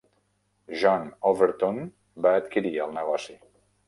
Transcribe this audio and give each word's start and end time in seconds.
John 0.83 1.03
Overton 1.31 1.77
va 2.27 2.31
adquirir 2.39 2.73
el 2.87 2.97
negoci. 2.97 3.37